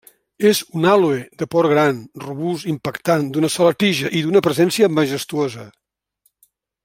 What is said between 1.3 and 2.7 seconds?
de port gran, robust,